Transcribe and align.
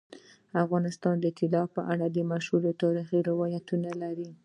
افغانستان 0.63 1.15
د 1.21 1.27
طلا 1.37 1.63
په 1.75 1.81
اړه 1.91 2.07
مشهور 2.31 2.63
تاریخی 2.83 3.19
روایتونه 3.29 3.89
لري. 4.01 4.29